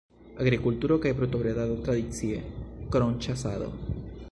[0.45, 2.41] Agrikulturo kaj brutobredado tradicie,
[2.97, 3.69] krom ĉasado.